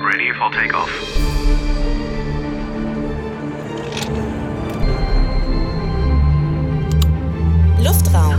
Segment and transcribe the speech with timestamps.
[0.00, 0.90] Ready for takeoff.
[7.82, 8.36] Luftraum,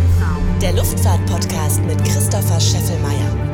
[0.62, 3.49] der Luftfahrt-Podcast mit Christopher Scheffelmeier.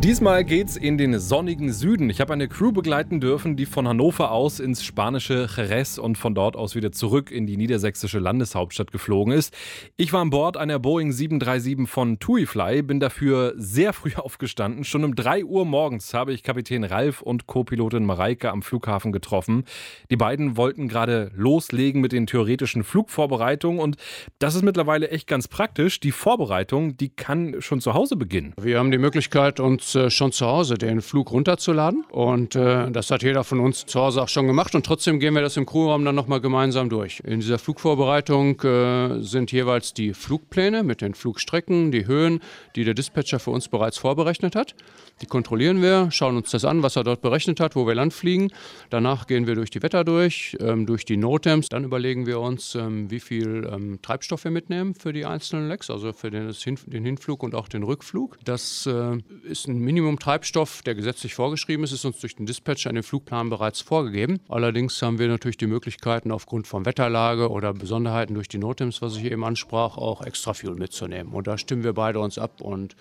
[0.00, 2.08] Diesmal geht's in den sonnigen Süden.
[2.08, 6.36] Ich habe eine Crew begleiten dürfen, die von Hannover aus ins spanische Jerez und von
[6.36, 9.52] dort aus wieder zurück in die niedersächsische Landeshauptstadt geflogen ist.
[9.96, 14.84] Ich war an Bord einer Boeing 737 von TuiFly, bin dafür sehr früh aufgestanden.
[14.84, 19.64] Schon um 3 Uhr morgens habe ich Kapitän Ralf und Co-Pilotin Mareike am Flughafen getroffen.
[20.10, 23.96] Die beiden wollten gerade loslegen mit den theoretischen Flugvorbereitungen und
[24.38, 25.98] das ist mittlerweile echt ganz praktisch.
[25.98, 28.54] Die Vorbereitung, die kann schon zu Hause beginnen.
[28.60, 32.04] Wir haben die Möglichkeit, uns äh, schon zu Hause den Flug runterzuladen.
[32.10, 34.74] Und äh, das hat jeder von uns zu Hause auch schon gemacht.
[34.74, 37.20] Und trotzdem gehen wir das im Crewraum dann nochmal gemeinsam durch.
[37.20, 42.40] In dieser Flugvorbereitung äh, sind jeweils die Flugpläne mit den Flugstrecken, die Höhen,
[42.76, 44.74] die der Dispatcher für uns bereits vorberechnet hat.
[45.20, 48.52] Die kontrollieren wir, schauen uns das an, was er dort berechnet hat, wo wir landfliegen.
[48.90, 51.68] Danach gehen wir durch die Wetter durch, ähm, durch die Notems.
[51.68, 55.90] Dann überlegen wir uns, ähm, wie viel ähm, Treibstoff wir mitnehmen für die einzelnen Lecks,
[55.90, 56.54] also für den,
[56.86, 58.38] den Hinflug und auch den Rückflug.
[58.44, 62.90] Das äh, ist ein Minimum Treibstoff, der gesetzlich vorgeschrieben ist, ist uns durch den Dispatcher
[62.90, 64.40] in den Flugplan bereits vorgegeben.
[64.48, 69.16] Allerdings haben wir natürlich die Möglichkeiten, aufgrund von Wetterlage oder Besonderheiten durch die Notems, was
[69.16, 71.32] ich eben ansprach, auch extra Fuel mitzunehmen.
[71.32, 72.96] Und da stimmen wir beide uns ab und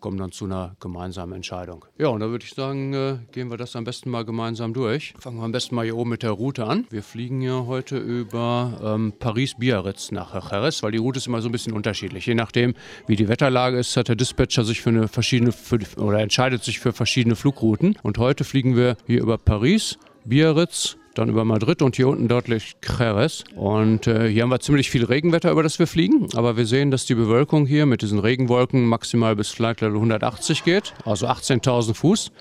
[0.00, 1.84] kommen dann zu einer gemeinsamen Entscheidung.
[1.98, 5.14] Ja, und da würde ich sagen, äh, gehen wir das am besten mal gemeinsam durch.
[5.18, 6.86] Fangen wir am besten mal hier oben mit der Route an.
[6.90, 11.48] Wir fliegen ja heute über ähm, Paris-Biarritz nach Jerez, weil die Route ist immer so
[11.48, 12.26] ein bisschen unterschiedlich.
[12.26, 12.74] Je nachdem,
[13.06, 16.78] wie die Wetterlage ist, hat der Dispatcher sich für eine verschiedene für, oder entscheidet sich
[16.78, 17.96] für verschiedene Flugrouten.
[18.02, 22.76] Und heute fliegen wir hier über Paris, Biarritz, dann über Madrid und hier unten deutlich
[22.82, 23.44] Jerez.
[23.54, 26.28] Und äh, hier haben wir ziemlich viel Regenwetter, über das wir fliegen.
[26.34, 30.64] Aber wir sehen, dass die Bewölkung hier mit diesen Regenwolken maximal bis Flight Level 180
[30.64, 32.32] geht, also 18.000 Fuß.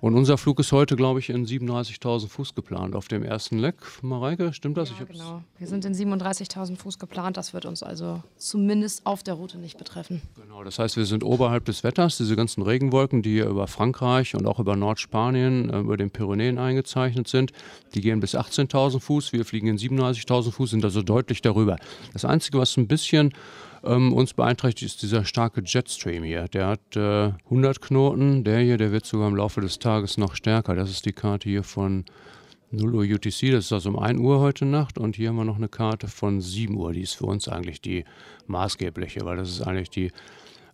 [0.00, 3.74] Und unser Flug ist heute, glaube ich, in 37.000 Fuß geplant auf dem ersten Leck.
[4.02, 4.90] Mareike, stimmt das?
[4.90, 5.42] Ja, genau.
[5.58, 7.36] Wir sind in 37.000 Fuß geplant.
[7.36, 10.22] Das wird uns also zumindest auf der Route nicht betreffen.
[10.40, 12.16] Genau, das heißt, wir sind oberhalb des Wetters.
[12.16, 16.58] Diese ganzen Regenwolken, die hier über Frankreich und auch über Nordspanien, äh, über den Pyrenäen
[16.58, 17.52] eingezeichnet sind,
[17.94, 19.32] die gehen bis 18.000 Fuß.
[19.32, 21.76] Wir fliegen in 37.000 Fuß, sind also deutlich darüber.
[22.12, 23.32] Das Einzige, was ein bisschen
[23.84, 26.48] ähm, uns beeinträchtigt ist dieser starke Jetstream hier.
[26.48, 28.44] Der hat äh, 100 Knoten.
[28.44, 30.74] Der hier, der wird sogar im Laufe des Tages noch stärker.
[30.74, 32.04] Das ist die Karte hier von
[32.70, 34.98] 0 Uhr UTC, das ist also um 1 Uhr heute Nacht.
[34.98, 36.92] Und hier haben wir noch eine Karte von 7 Uhr.
[36.92, 38.04] Die ist für uns eigentlich die
[38.46, 40.12] maßgebliche, weil das ist eigentlich die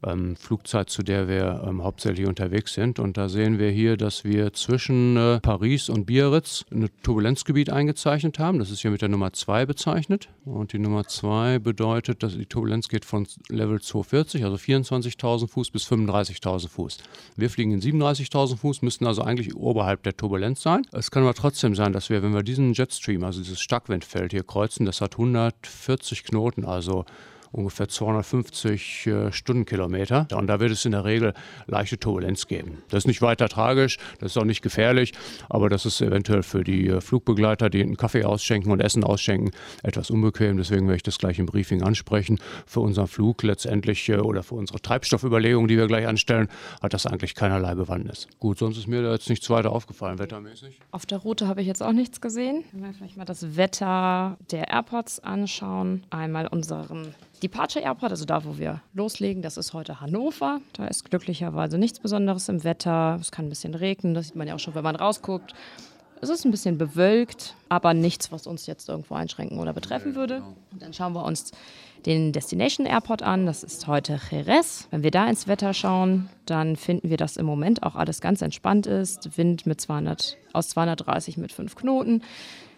[0.06, 2.98] ähm, Flugzeit, zu der wir ähm, hauptsächlich unterwegs sind.
[2.98, 8.38] Und da sehen wir hier, dass wir zwischen äh, Paris und Biarritz ein Turbulenzgebiet eingezeichnet
[8.38, 8.58] haben.
[8.58, 10.28] Das ist hier mit der Nummer 2 bezeichnet.
[10.44, 15.70] Und die Nummer 2 bedeutet, dass die Turbulenz geht von Level 240, also 24.000 Fuß,
[15.70, 16.98] bis 35.000 Fuß.
[17.36, 20.86] Wir fliegen in 37.000 Fuß, müssten also eigentlich oberhalb der Turbulenz sein.
[20.92, 24.44] Es kann aber trotzdem sein, dass wir, wenn wir diesen Jetstream, also dieses Starkwindfeld hier
[24.44, 27.04] kreuzen, das hat 140 Knoten, also
[27.54, 30.26] ungefähr 250 äh, Stundenkilometer.
[30.34, 31.34] Und da wird es in der Regel
[31.66, 32.82] leichte Turbulenz geben.
[32.88, 35.12] Das ist nicht weiter tragisch, das ist auch nicht gefährlich,
[35.48, 39.50] aber das ist eventuell für die äh, Flugbegleiter, die einen Kaffee ausschenken und Essen ausschenken,
[39.82, 40.56] etwas unbequem.
[40.56, 42.38] Deswegen werde ich das gleich im Briefing ansprechen.
[42.66, 46.48] Für unseren Flug letztendlich äh, oder für unsere Treibstoffüberlegungen, die wir gleich anstellen,
[46.82, 48.26] hat das eigentlich keinerlei Bewandtnis.
[48.40, 50.80] Gut, sonst ist mir da jetzt nichts weiter aufgefallen, wettermäßig.
[50.90, 52.64] Auf der Route habe ich jetzt auch nichts gesehen.
[52.72, 56.04] Wenn wir vielleicht mal das Wetter der Airports anschauen.
[56.10, 60.60] Einmal unseren Departure Airport, also da, wo wir loslegen, das ist heute Hannover.
[60.72, 63.18] Da ist glücklicherweise nichts Besonderes im Wetter.
[63.20, 65.52] Es kann ein bisschen regnen, das sieht man ja auch schon, wenn man rausguckt.
[66.22, 70.36] Es ist ein bisschen bewölkt, aber nichts, was uns jetzt irgendwo einschränken oder betreffen würde.
[70.36, 70.80] Und genau.
[70.80, 71.50] dann schauen wir uns
[72.06, 73.44] den Destination Airport an.
[73.44, 74.88] Das ist heute Jerez.
[74.90, 78.40] Wenn wir da ins Wetter schauen, dann finden wir, dass im Moment auch alles ganz
[78.40, 79.36] entspannt ist.
[79.36, 82.22] Wind mit 200, aus 230 mit 5 Knoten.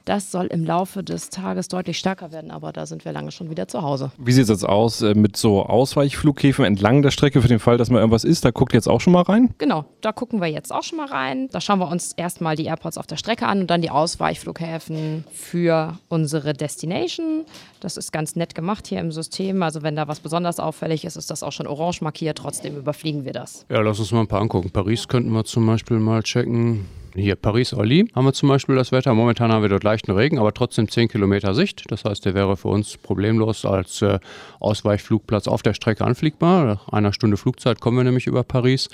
[0.07, 3.51] Das soll im Laufe des Tages deutlich stärker werden, aber da sind wir lange schon
[3.51, 4.13] wieder zu Hause.
[4.19, 7.77] Wie sieht es jetzt aus äh, mit so Ausweichflughäfen entlang der Strecke für den Fall,
[7.77, 8.45] dass mal irgendwas ist?
[8.45, 9.53] Da guckt jetzt auch schon mal rein?
[9.59, 11.49] Genau, da gucken wir jetzt auch schon mal rein.
[11.51, 15.25] Da schauen wir uns erstmal die Airports auf der Strecke an und dann die Ausweichflughäfen
[15.33, 17.45] für unsere Destination.
[17.81, 19.61] Das ist ganz nett gemacht hier im System.
[19.65, 22.39] Also wenn da was besonders auffällig ist, ist das auch schon orange markiert.
[22.39, 23.67] Trotzdem überfliegen wir das.
[23.69, 24.71] Ja, lass uns mal ein paar angucken.
[24.71, 26.87] Paris könnten wir zum Beispiel mal checken.
[27.17, 29.15] Hier Paris-Orly haben wir zum Beispiel das Wetter.
[29.15, 31.85] Momentan haben wir dort leichten Regen, aber trotzdem 10 Kilometer Sicht.
[31.89, 34.19] Das heißt, der wäre für uns problemlos als äh,
[34.61, 36.65] Ausweichflugplatz auf der Strecke anfliegbar.
[36.67, 38.89] Nach einer Stunde Flugzeit kommen wir nämlich über Paris.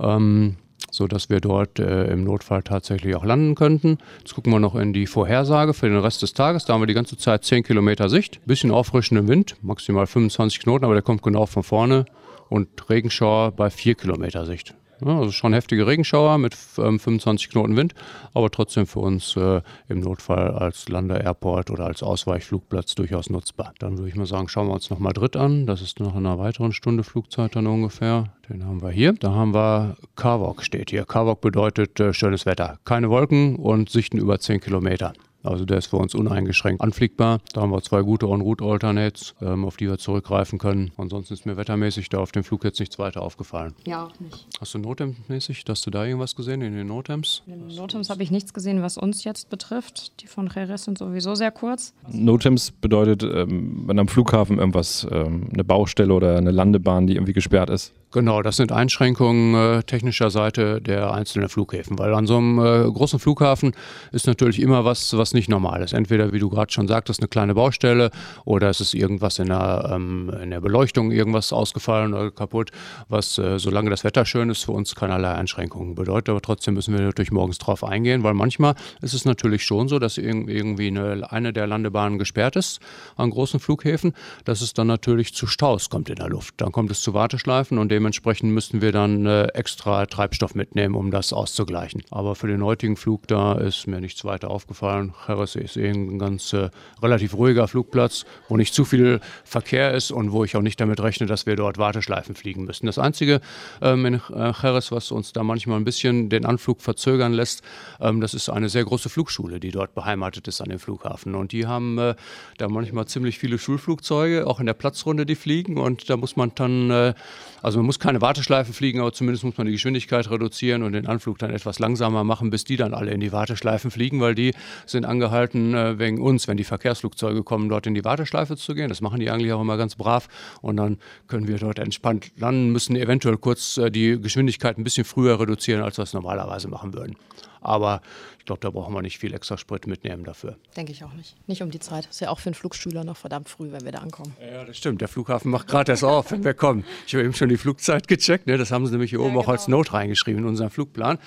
[0.00, 0.56] Ähm,
[0.90, 3.98] so wir dort äh, im Notfall tatsächlich auch landen könnten.
[4.20, 6.64] Jetzt gucken wir noch in die Vorhersage für den Rest des Tages.
[6.64, 10.84] Da haben wir die ganze Zeit 10 Kilometer Sicht, bisschen auffrischenden Wind, maximal 25 Knoten,
[10.84, 12.04] aber der kommt genau von vorne
[12.48, 14.74] und Regenschauer bei 4 Kilometer Sicht.
[15.04, 17.94] Ja, also schon heftige Regenschauer mit ähm, 25 Knoten Wind,
[18.32, 23.74] aber trotzdem für uns äh, im Notfall als Lander-Airport oder als Ausweichflugplatz durchaus nutzbar.
[23.78, 25.66] Dann würde ich mal sagen, schauen wir uns noch Madrid an.
[25.66, 28.32] Das ist noch in einer weiteren Stunde Flugzeit dann ungefähr.
[28.48, 29.12] Den haben wir hier.
[29.12, 31.04] Da haben wir Carvok steht hier.
[31.04, 32.78] Carvok bedeutet äh, schönes Wetter.
[32.84, 35.12] Keine Wolken und Sichten über 10 Kilometer.
[35.44, 37.38] Also der ist für uns uneingeschränkt anfliegbar.
[37.52, 40.92] Da haben wir zwei gute On-Route-Alternates, ähm, auf die wir zurückgreifen können.
[40.96, 43.74] Ansonsten ist mir wettermäßig da auf dem Flug jetzt nichts weiter aufgefallen.
[43.86, 44.46] Ja, auch nicht.
[44.60, 47.42] Hast du Notems-mäßig, hast du da irgendwas gesehen in den Notems?
[47.46, 50.22] In den Notems habe ich nichts gesehen, was uns jetzt betrifft.
[50.22, 51.92] Die von Jerez sind sowieso sehr kurz.
[52.08, 57.34] Notems bedeutet, ähm, wenn am Flughafen irgendwas, ähm, eine Baustelle oder eine Landebahn, die irgendwie
[57.34, 57.92] gesperrt ist.
[58.14, 62.88] Genau, das sind Einschränkungen äh, technischer Seite der einzelnen Flughäfen, weil an so einem äh,
[62.88, 63.74] großen Flughafen
[64.12, 65.94] ist natürlich immer was, was nicht normal ist.
[65.94, 68.12] Entweder, wie du gerade schon sagtest, eine kleine Baustelle
[68.44, 72.70] oder es ist irgendwas in der, ähm, in der Beleuchtung, irgendwas ausgefallen oder kaputt,
[73.08, 76.28] was, äh, solange das Wetter schön ist, für uns keinerlei Einschränkungen bedeutet.
[76.28, 79.98] Aber trotzdem müssen wir natürlich morgens drauf eingehen, weil manchmal ist es natürlich schon so,
[79.98, 82.78] dass irgendwie eine, eine der Landebahnen gesperrt ist
[83.16, 84.14] an großen Flughäfen,
[84.44, 86.54] dass es dann natürlich zu Staus kommt in der Luft.
[86.58, 91.10] Dann kommt es zu Warteschleifen und dementsprechend müssen wir dann äh, extra Treibstoff mitnehmen, um
[91.10, 92.02] das auszugleichen.
[92.10, 95.14] Aber für den heutigen Flug da ist mir nichts weiter aufgefallen.
[95.26, 96.68] Jerez ist eh ein ganz äh,
[97.02, 101.00] relativ ruhiger Flugplatz, wo nicht zu viel Verkehr ist und wo ich auch nicht damit
[101.00, 102.84] rechne, dass wir dort Warteschleifen fliegen müssen.
[102.84, 103.40] Das Einzige
[103.80, 107.62] ähm, in äh, Jerez, was uns da manchmal ein bisschen den Anflug verzögern lässt,
[108.02, 111.34] ähm, das ist eine sehr große Flugschule, die dort beheimatet ist an dem Flughafen.
[111.34, 112.16] Und die haben äh,
[112.58, 115.78] da manchmal ziemlich viele Schulflugzeuge, auch in der Platzrunde, die fliegen.
[115.78, 117.14] Und da muss man dann, äh,
[117.64, 121.06] also man muss keine Warteschleife fliegen, aber zumindest muss man die Geschwindigkeit reduzieren und den
[121.06, 124.52] Anflug dann etwas langsamer machen, bis die dann alle in die Warteschleifen fliegen, weil die
[124.84, 128.90] sind angehalten, äh, wegen uns, wenn die Verkehrsflugzeuge kommen, dort in die Warteschleife zu gehen.
[128.90, 130.28] Das machen die eigentlich auch immer ganz brav.
[130.60, 135.06] Und dann können wir dort entspannt landen, müssen eventuell kurz äh, die Geschwindigkeit ein bisschen
[135.06, 137.16] früher reduzieren, als wir es normalerweise machen würden.
[137.62, 138.02] Aber
[138.44, 140.58] ich glaube, da brauchen wir nicht viel extra Sprit mitnehmen dafür.
[140.76, 141.34] Denke ich auch nicht.
[141.46, 142.04] Nicht um die Zeit.
[142.10, 144.36] Ist ja auch für einen Flugschüler noch verdammt früh, wenn wir da ankommen.
[144.38, 145.00] Ja, das stimmt.
[145.00, 146.84] Der Flughafen macht gerade erst auf, wenn wir kommen.
[147.06, 148.46] Ich habe eben schon die Flugzeit gecheckt.
[148.46, 148.58] Ne?
[148.58, 149.78] Das haben sie nämlich hier Ja, oben auch als genau.
[149.78, 151.18] Note reingeschrieben in unseren Flugplan.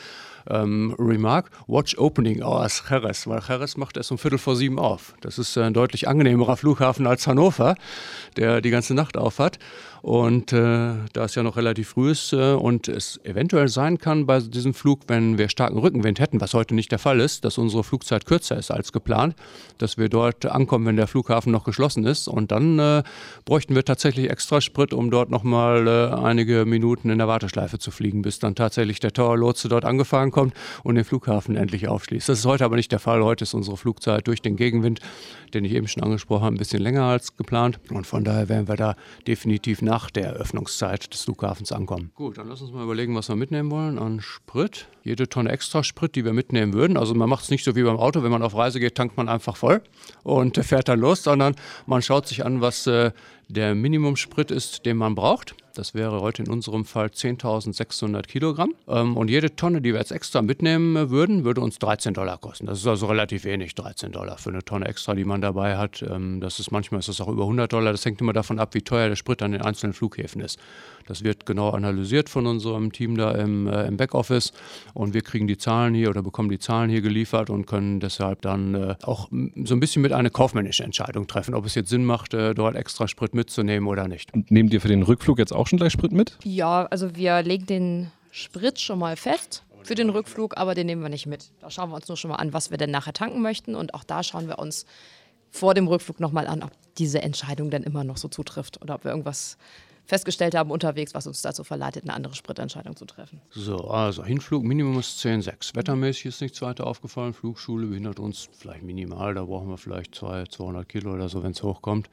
[0.49, 5.15] Ähm, Remark, Watch Opening Hours Jerez, weil Jerez macht erst um Viertel vor sieben auf.
[5.19, 7.75] Das ist äh, ein deutlich angenehmerer Flughafen als Hannover,
[8.37, 9.57] der die ganze Nacht auf hat.
[10.01, 14.25] Und äh, da es ja noch relativ früh ist äh, und es eventuell sein kann
[14.25, 17.57] bei diesem Flug, wenn wir starken Rückenwind hätten, was heute nicht der Fall ist, dass
[17.57, 19.35] unsere Flugzeit kürzer ist als geplant,
[19.77, 22.27] dass wir dort ankommen, wenn der Flughafen noch geschlossen ist.
[22.27, 23.03] Und dann äh,
[23.45, 27.91] bräuchten wir tatsächlich extra Sprit, um dort nochmal äh, einige Minuten in der Warteschleife zu
[27.91, 32.29] fliegen, bis dann tatsächlich der Tower-Lotse dort angefahren kommt und den Flughafen endlich aufschließt.
[32.29, 33.23] Das ist heute aber nicht der Fall.
[33.23, 34.99] Heute ist unsere Flugzeit durch den Gegenwind,
[35.53, 37.79] den ich eben schon angesprochen habe, ein bisschen länger als geplant.
[37.89, 38.95] Und von daher werden wir da
[39.27, 42.11] definitiv nach der Eröffnungszeit des Flughafens ankommen.
[42.15, 44.87] Gut, dann lass uns mal überlegen, was wir mitnehmen wollen an Sprit.
[45.03, 46.96] Jede Tonne extra Sprit, die wir mitnehmen würden.
[46.97, 48.23] Also man macht es nicht so wie beim Auto.
[48.23, 49.81] Wenn man auf Reise geht, tankt man einfach voll
[50.23, 51.55] und fährt dann los, sondern
[51.85, 53.11] man schaut sich an, was äh,
[53.49, 55.55] der Minimumsprit ist, den man braucht.
[55.77, 58.73] Das wäre heute in unserem Fall 10.600 Kilogramm.
[58.87, 62.65] Ähm, und jede Tonne, die wir jetzt extra mitnehmen würden, würde uns 13 Dollar kosten.
[62.65, 66.01] Das ist also relativ wenig, 13 Dollar für eine Tonne extra, die man dabei hat.
[66.01, 67.91] Ähm, das ist manchmal ist das auch über 100 Dollar.
[67.91, 70.57] Das hängt immer davon ab, wie teuer der Sprit an den einzelnen Flughäfen ist.
[71.05, 74.53] Das wird genau analysiert von unserem Team da im, äh, im Backoffice
[74.93, 78.41] und wir kriegen die Zahlen hier oder bekommen die Zahlen hier geliefert und können deshalb
[78.41, 79.29] dann äh, auch
[79.63, 82.75] so ein bisschen mit einer kaufmännischen Entscheidung treffen, ob es jetzt Sinn macht, äh, dort
[82.75, 84.33] extra Sprit mitzunehmen oder nicht.
[84.33, 86.37] Und nehmt ihr für den Rückflug jetzt auch schon gleich Sprit mit?
[86.43, 91.01] Ja, also wir legen den Sprit schon mal fest für den Rückflug, aber den nehmen
[91.01, 91.51] wir nicht mit.
[91.61, 93.73] Da schauen wir uns nur schon mal an, was wir denn nachher tanken möchten.
[93.73, 94.85] Und auch da schauen wir uns
[95.49, 99.05] vor dem Rückflug nochmal an, ob diese Entscheidung dann immer noch so zutrifft oder ob
[99.05, 99.57] wir irgendwas
[100.07, 103.41] festgestellt haben unterwegs, was uns dazu verleitet, eine andere Spritentscheidung zu treffen.
[103.51, 105.75] So, also Hinflug Minimum ist 10,6.
[105.75, 107.33] Wettermäßig ist nichts weiter aufgefallen.
[107.33, 109.33] Flugschule behindert uns vielleicht minimal.
[109.33, 112.09] Da brauchen wir vielleicht 200, 200 Kilo oder so, wenn es hochkommt.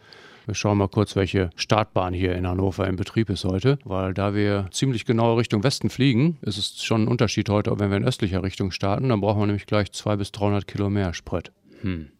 [0.46, 4.34] Wir schauen mal kurz, welche Startbahn hier in Hannover in Betrieb ist heute, weil da
[4.34, 7.96] wir ziemlich genau Richtung Westen fliegen, ist es schon ein Unterschied heute, ob wenn wir
[7.96, 11.50] in östlicher Richtung starten, dann brauchen wir nämlich gleich 200 bis 300 Kilo mehr Sprit.
[11.80, 12.10] Hm.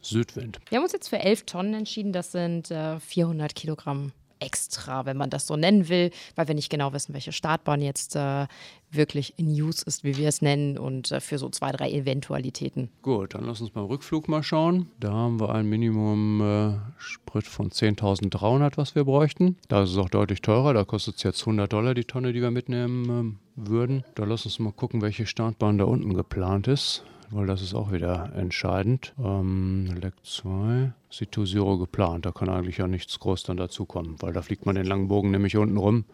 [0.00, 0.58] Südwind.
[0.68, 2.12] Wir haben uns jetzt für 11 Tonnen entschieden.
[2.12, 4.12] Das sind äh, 400 Kilogramm
[4.42, 8.16] extra, wenn man das so nennen will, weil wir nicht genau wissen, welche Startbahn jetzt
[8.16, 8.46] äh,
[8.90, 12.90] wirklich in Use ist, wie wir es nennen, und äh, für so zwei, drei Eventualitäten.
[13.02, 14.90] Gut, dann lass uns beim Rückflug mal schauen.
[15.00, 19.56] Da haben wir ein Minimum äh, Sprit von 10.300, was wir bräuchten.
[19.68, 20.74] Da ist es auch deutlich teurer.
[20.74, 24.04] Da kostet es jetzt 100 Dollar die Tonne, die wir mitnehmen ähm, würden.
[24.14, 27.04] Da lass uns mal gucken, welche Startbahn da unten geplant ist.
[27.32, 29.14] Weil das ist auch wieder entscheidend.
[29.22, 32.26] Ähm, Leck 2, Situ Zero geplant.
[32.26, 35.30] Da kann eigentlich ja nichts groß dann dazukommen, weil da fliegt man den langen Bogen
[35.30, 36.04] nämlich unten rum.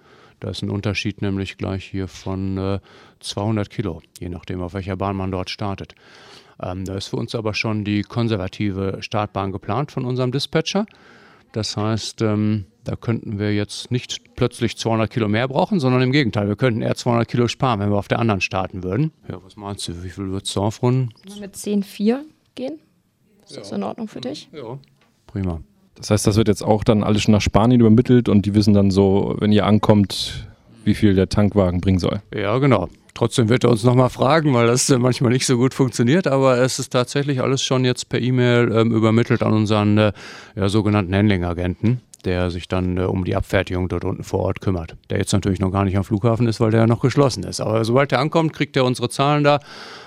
[0.40, 2.80] Da ist ein Unterschied nämlich gleich hier von äh,
[3.20, 5.94] 200 Kilo, je nachdem, auf welcher Bahn man dort startet.
[6.62, 10.86] Ähm, da ist für uns aber schon die konservative Startbahn geplant von unserem Dispatcher.
[11.52, 16.10] Das heißt, ähm, da könnten wir jetzt nicht plötzlich 200 Kilo mehr brauchen, sondern im
[16.10, 19.12] Gegenteil, wir könnten eher 200 Kilo sparen, wenn wir auf der anderen starten würden.
[19.28, 21.10] Ja, was meinst du, wie viel wird es aufrunden?
[21.38, 22.20] Mit 10,4
[22.54, 22.78] gehen?
[23.44, 23.58] Ist ja.
[23.58, 24.48] das in Ordnung für dich?
[24.52, 24.78] Ja,
[25.26, 25.60] prima.
[25.96, 28.72] Das heißt, das wird jetzt auch dann alles schon nach Spanien übermittelt und die wissen
[28.72, 30.48] dann so, wenn ihr ankommt,
[30.84, 32.22] wie viel der Tankwagen bringen soll.
[32.34, 32.88] Ja, genau.
[33.12, 36.78] Trotzdem wird er uns nochmal fragen, weil das manchmal nicht so gut funktioniert, aber es
[36.78, 40.12] ist tatsächlich alles schon jetzt per E-Mail ähm, übermittelt an unseren äh,
[40.56, 44.96] ja, sogenannten Handling-Agenten der sich dann äh, um die Abfertigung dort unten vor Ort kümmert.
[45.10, 47.60] Der jetzt natürlich noch gar nicht am Flughafen ist, weil der ja noch geschlossen ist.
[47.60, 49.60] Aber sobald er ankommt, kriegt er unsere Zahlen da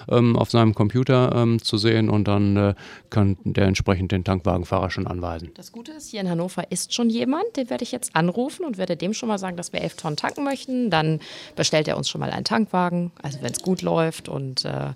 [0.10, 2.74] ähm, auf seinem Computer ähm, zu sehen und dann äh,
[3.10, 5.52] kann der entsprechend den Tankwagenfahrer schon anweisen.
[5.56, 8.78] Das Gute ist, hier in Hannover ist schon jemand, den werde ich jetzt anrufen und
[8.78, 10.90] werde dem schon mal sagen, dass wir elf Tonnen tanken möchten.
[10.90, 11.20] Dann
[11.56, 14.94] bestellt er uns schon mal einen Tankwagen, also wenn es gut läuft und äh,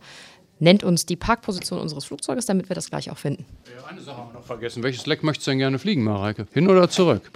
[0.60, 3.46] nennt uns die Parkposition unseres Flugzeuges, damit wir das gleich auch finden.
[3.88, 4.84] Eine Sache haben wir noch vergessen.
[4.84, 6.48] Welches Leck möchtest du denn gerne fliegen, Mareike?
[6.54, 7.32] Hin oder zurück?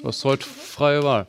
[0.00, 1.26] Du hast heute freie Wahl.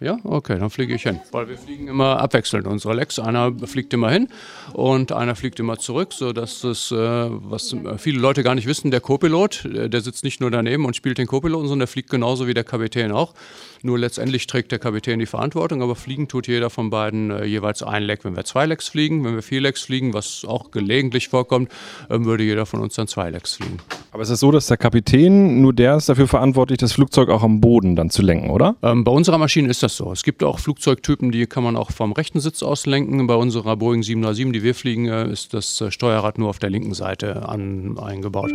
[0.00, 1.20] Ja, okay, dann fliege ich hin.
[1.32, 3.18] Weil wir fliegen immer abwechselnd unsere Lecks.
[3.18, 4.28] Einer fliegt immer hin
[4.72, 9.00] und einer fliegt immer zurück, sodass es, äh, was viele Leute gar nicht wissen, der
[9.00, 12.54] Co-Pilot, der sitzt nicht nur daneben und spielt den Co-Piloten, sondern der fliegt genauso wie
[12.54, 13.34] der Kapitän auch.
[13.82, 17.82] Nur letztendlich trägt der Kapitän die Verantwortung, aber fliegen tut jeder von beiden äh, jeweils
[17.82, 18.24] ein Leck.
[18.24, 21.70] Wenn wir zwei Lecks fliegen, wenn wir vier Lecks fliegen, was auch gelegentlich vorkommt,
[22.08, 23.76] äh, würde jeder von uns dann zwei Lecks fliegen.
[24.10, 27.42] Aber es ist so, dass der Kapitän, nur der ist dafür verantwortlich, das Flugzeug auch
[27.42, 28.76] am Boden dann zu lenken, oder?
[28.82, 30.12] Ähm, bei unserer Maschine ist das so.
[30.12, 33.26] Es gibt auch Flugzeugtypen, die kann man auch vom rechten Sitz aus lenken.
[33.26, 36.70] Bei unserer Boeing 707, die wir fliegen, äh, ist das äh, Steuerrad nur auf der
[36.70, 38.52] linken Seite an, eingebaut.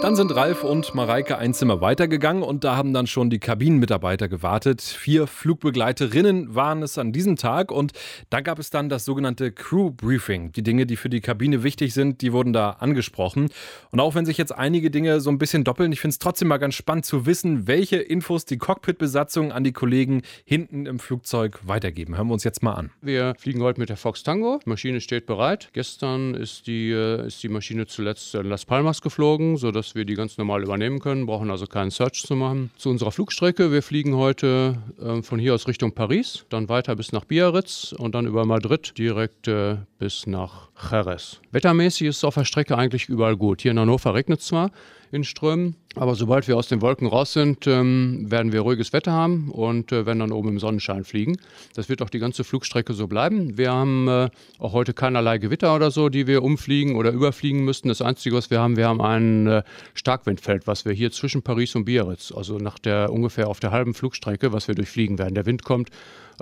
[0.00, 4.28] Dann sind Ralf und Mareike ein Zimmer weitergegangen und da haben dann schon die Kabinenmitarbeiter
[4.28, 4.80] gewartet.
[4.80, 7.90] Vier Flugbegleiterinnen waren es an diesem Tag und
[8.30, 10.52] da gab es dann das sogenannte Crew Briefing.
[10.52, 13.48] Die Dinge, die für die Kabine wichtig sind, die wurden da angesprochen.
[13.90, 16.46] Und auch wenn sich jetzt einige Dinge so ein bisschen doppeln, ich finde es trotzdem
[16.46, 21.58] mal ganz spannend zu wissen, welche Infos die Cockpit-Besatzung an die Kollegen hinten im Flugzeug
[21.64, 22.16] weitergeben.
[22.16, 22.92] Hören wir uns jetzt mal an.
[23.02, 24.60] Wir fliegen heute mit der Fox Tango.
[24.64, 25.70] Die Maschine steht bereit.
[25.72, 30.04] Gestern ist die, äh, ist die Maschine zuletzt in Las Palmas geflogen, sodass dass wir
[30.04, 32.70] die ganz normal übernehmen können, brauchen also keinen Search zu machen.
[32.76, 37.12] Zu unserer Flugstrecke, wir fliegen heute äh, von hier aus Richtung Paris, dann weiter bis
[37.12, 41.40] nach Biarritz und dann über Madrid direkt äh, bis nach Jerez.
[41.52, 43.62] Wettermäßig ist es auf der Strecke eigentlich überall gut.
[43.62, 44.72] Hier in Hannover regnet es zwar,
[45.10, 45.76] in Strömen.
[45.94, 49.90] Aber sobald wir aus den Wolken raus sind, ähm, werden wir ruhiges Wetter haben und
[49.90, 51.38] äh, werden dann oben im Sonnenschein fliegen.
[51.74, 53.58] Das wird auch die ganze Flugstrecke so bleiben.
[53.58, 57.88] Wir haben äh, auch heute keinerlei Gewitter oder so, die wir umfliegen oder überfliegen müssten.
[57.88, 59.62] Das Einzige, was wir haben, wir haben ein äh,
[59.94, 63.94] Starkwindfeld, was wir hier zwischen Paris und Biarritz, also nach der ungefähr auf der halben
[63.94, 65.34] Flugstrecke, was wir durchfliegen werden.
[65.34, 65.90] Der Wind kommt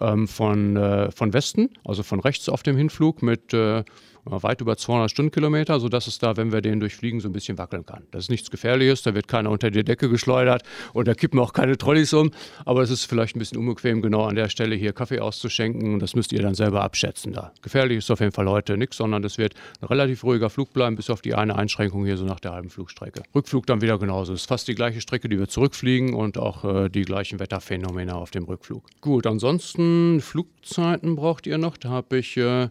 [0.00, 3.84] ähm, von, äh, von Westen, also von rechts auf dem Hinflug mit äh,
[4.26, 7.86] weit über 200 Stundenkilometer, sodass es da, wenn wir den durchfliegen, so ein bisschen wackeln
[7.86, 8.04] kann.
[8.10, 11.52] Das ist nichts Gefährliches, da wird keiner unter die Decke geschleudert und da kippen auch
[11.52, 12.30] keine Trolleys um,
[12.64, 16.00] aber es ist vielleicht ein bisschen unbequem, genau an der Stelle hier Kaffee auszuschenken und
[16.00, 17.52] das müsst ihr dann selber abschätzen da.
[17.62, 20.96] Gefährlich ist auf jeden Fall heute nichts, sondern es wird ein relativ ruhiger Flug bleiben,
[20.96, 23.22] bis auf die eine Einschränkung hier so nach der halben Flugstrecke.
[23.34, 24.32] Rückflug dann wieder genauso.
[24.32, 28.14] Es ist fast die gleiche Strecke, die wir zurückfliegen und auch äh, die gleichen Wetterphänomene
[28.14, 28.84] auf dem Rückflug.
[29.00, 31.76] Gut, ansonsten Flugzeiten braucht ihr noch.
[31.76, 32.68] Da habe ich äh,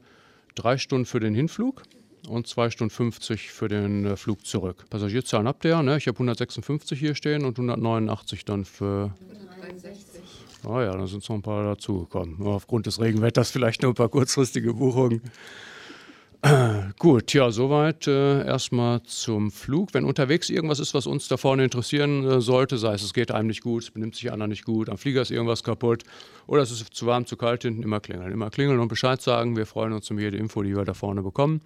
[0.56, 1.84] drei Stunden für den Hinflug
[2.28, 4.86] und 2 Stunden 50 für den äh, Flug zurück.
[4.90, 5.98] Passagierzahlen habt ihr ja, ne?
[5.98, 9.14] Ich habe 156 hier stehen und 189 dann für.
[9.62, 10.22] 163.
[10.68, 12.42] Ah ja, dann sind es noch ein paar dazugekommen.
[12.42, 15.22] Aufgrund des Regenwetters vielleicht nur ein paar kurzfristige Buchungen.
[17.00, 19.94] Gut, ja, soweit äh, erstmal zum Flug.
[19.94, 23.32] Wenn unterwegs irgendwas ist, was uns da vorne interessieren äh, sollte, sei es, es geht
[23.32, 26.04] einem nicht gut, es benimmt sich einer nicht gut, am Flieger ist irgendwas kaputt
[26.46, 28.32] oder es ist zu warm, zu kalt hinten, immer klingeln.
[28.32, 29.56] Immer klingeln und Bescheid sagen.
[29.58, 31.62] Wir freuen uns um jede Info, die wir da vorne bekommen.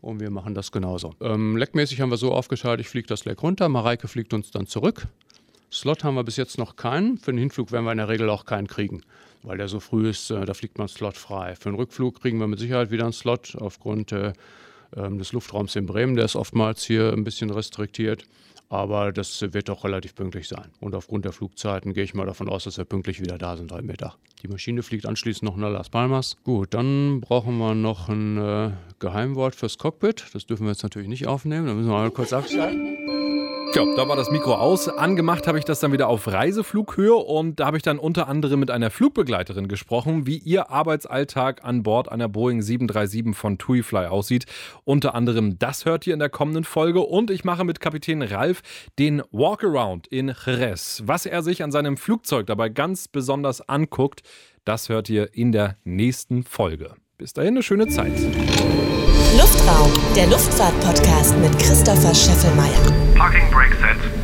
[0.00, 1.14] Und wir machen das genauso.
[1.20, 4.66] Ähm, leckmäßig haben wir so aufgeteilt, ich fliege das Leck runter, Mareike fliegt uns dann
[4.66, 5.06] zurück.
[5.72, 7.18] Slot haben wir bis jetzt noch keinen.
[7.18, 9.02] Für den Hinflug werden wir in der Regel auch keinen kriegen
[9.44, 11.54] weil der so früh ist, äh, da fliegt man Slot frei.
[11.54, 14.32] Für den Rückflug kriegen wir mit Sicherheit wieder einen Slot aufgrund äh,
[14.96, 16.16] ähm, des Luftraums in Bremen.
[16.16, 18.24] Der ist oftmals hier ein bisschen restriktiert.
[18.70, 20.70] Aber das wird auch relativ pünktlich sein.
[20.80, 23.70] Und aufgrund der Flugzeiten gehe ich mal davon aus, dass wir pünktlich wieder da sind
[23.70, 24.16] heute Mittag.
[24.42, 26.36] Die Maschine fliegt anschließend noch nach Las Palmas.
[26.44, 30.26] Gut, dann brauchen wir noch ein äh, Geheimwort fürs Cockpit.
[30.32, 31.66] Das dürfen wir jetzt natürlich nicht aufnehmen.
[31.66, 33.13] Da müssen wir mal kurz abschalten.
[33.74, 34.86] Tja, da war das Mikro aus.
[34.86, 38.60] Angemacht habe ich das dann wieder auf Reiseflughöhe und da habe ich dann unter anderem
[38.60, 44.46] mit einer Flugbegleiterin gesprochen, wie ihr Arbeitsalltag an Bord einer Boeing 737 von TuiFly aussieht.
[44.84, 48.62] Unter anderem das hört ihr in der kommenden Folge und ich mache mit Kapitän Ralf
[49.00, 51.02] den Walkaround in Jerez.
[51.04, 54.22] Was er sich an seinem Flugzeug dabei ganz besonders anguckt,
[54.64, 56.94] das hört ihr in der nächsten Folge.
[57.18, 58.14] Bis dahin eine schöne Zeit.
[59.36, 63.03] Luftraum, der Luftfahrt-Podcast mit Christopher Scheffelmeier.
[63.16, 64.23] Parking brake set.